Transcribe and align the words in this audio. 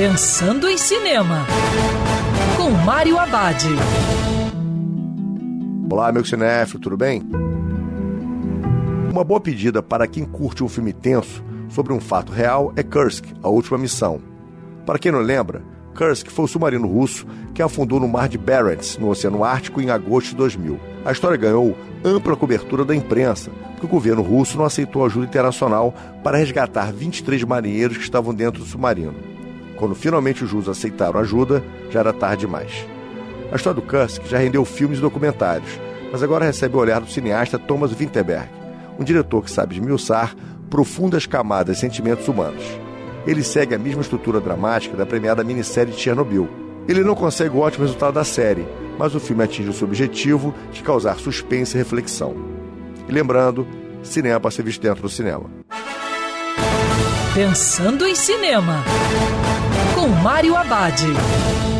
Pensando 0.00 0.66
em 0.66 0.78
Cinema, 0.78 1.46
com 2.56 2.70
Mário 2.70 3.18
Abad. 3.18 3.66
Olá, 5.90 6.10
meu 6.10 6.24
cinéfilo, 6.24 6.80
tudo 6.80 6.96
bem? 6.96 7.22
Uma 9.12 9.22
boa 9.22 9.38
pedida 9.38 9.82
para 9.82 10.06
quem 10.06 10.24
curte 10.24 10.64
um 10.64 10.70
filme 10.70 10.94
tenso 10.94 11.44
sobre 11.68 11.92
um 11.92 12.00
fato 12.00 12.32
real 12.32 12.72
é 12.76 12.82
Kursk, 12.82 13.26
a 13.42 13.50
última 13.50 13.76
missão. 13.76 14.22
Para 14.86 14.98
quem 14.98 15.12
não 15.12 15.20
lembra, 15.20 15.62
Kursk 15.94 16.30
foi 16.30 16.46
o 16.46 16.48
submarino 16.48 16.88
russo 16.88 17.26
que 17.52 17.60
afundou 17.60 18.00
no 18.00 18.08
mar 18.08 18.26
de 18.26 18.38
Barents, 18.38 18.96
no 18.96 19.10
Oceano 19.10 19.44
Ártico, 19.44 19.82
em 19.82 19.90
agosto 19.90 20.30
de 20.30 20.36
2000. 20.36 20.80
A 21.04 21.12
história 21.12 21.36
ganhou 21.36 21.76
ampla 22.02 22.34
cobertura 22.36 22.86
da 22.86 22.96
imprensa, 22.96 23.50
porque 23.72 23.84
o 23.84 23.90
governo 23.90 24.22
russo 24.22 24.56
não 24.56 24.64
aceitou 24.64 25.04
ajuda 25.04 25.26
internacional 25.26 25.92
para 26.24 26.38
resgatar 26.38 26.90
23 26.90 27.44
marinheiros 27.44 27.98
que 27.98 28.02
estavam 28.02 28.32
dentro 28.32 28.62
do 28.62 28.66
submarino. 28.66 29.29
Quando 29.80 29.94
finalmente 29.94 30.44
os 30.44 30.52
russos 30.52 30.68
aceitaram 30.68 31.18
ajuda, 31.18 31.64
já 31.88 32.00
era 32.00 32.12
tarde 32.12 32.42
demais. 32.42 32.86
A 33.50 33.56
história 33.56 33.80
do 33.80 33.86
Kursk 33.86 34.26
já 34.26 34.36
rendeu 34.36 34.62
filmes 34.62 34.98
e 34.98 35.00
documentários, 35.00 35.80
mas 36.12 36.22
agora 36.22 36.44
recebe 36.44 36.76
o 36.76 36.78
olhar 36.78 37.00
do 37.00 37.10
cineasta 37.10 37.58
Thomas 37.58 37.90
Winterberg, 37.90 38.46
um 38.98 39.02
diretor 39.02 39.42
que 39.42 39.50
sabe 39.50 39.76
esmiuçar 39.76 40.36
profundas 40.68 41.24
camadas 41.24 41.76
de 41.76 41.80
sentimentos 41.80 42.28
humanos. 42.28 42.62
Ele 43.26 43.42
segue 43.42 43.74
a 43.74 43.78
mesma 43.78 44.02
estrutura 44.02 44.38
dramática 44.38 44.98
da 44.98 45.06
premiada 45.06 45.42
minissérie 45.42 45.94
Chernobyl. 45.94 46.46
Ele 46.86 47.02
não 47.02 47.14
consegue 47.14 47.56
o 47.56 47.60
ótimo 47.60 47.84
resultado 47.84 48.14
da 48.14 48.24
série, 48.24 48.68
mas 48.98 49.14
o 49.14 49.20
filme 49.20 49.44
atinge 49.44 49.70
o 49.70 49.72
seu 49.72 49.88
objetivo 49.88 50.54
de 50.70 50.82
causar 50.82 51.18
suspense 51.18 51.74
e 51.74 51.78
reflexão. 51.78 52.34
E 53.08 53.12
lembrando, 53.12 53.66
cinema 54.02 54.38
para 54.38 54.50
ser 54.50 54.62
visto 54.62 54.82
dentro 54.82 55.00
do 55.00 55.08
cinema. 55.08 55.48
Pensando 57.34 58.04
em 58.06 58.14
Cinema, 58.14 58.84
Mário 60.22 60.54
Abad. 60.54 61.79